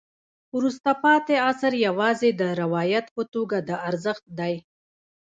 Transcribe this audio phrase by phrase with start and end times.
[0.57, 4.53] وروسته پاتې عصر یوازې د روایت په توګه د ارزښت دی.